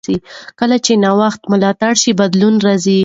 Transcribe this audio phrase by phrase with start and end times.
[0.59, 2.99] کله چې نوښت ملاتړ شي، بدلون راځي.